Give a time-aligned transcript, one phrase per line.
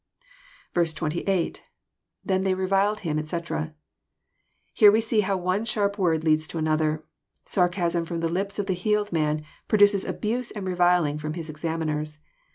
[0.73, 1.61] S8.—
[2.27, 3.75] IThen they reviled Aim, etc,"]
[4.73, 7.03] Here we see how one sharp word leads to another.
[7.45, 12.17] Sarcasm Arom the lips of the healed man produces abuse and reviling from, his examiners.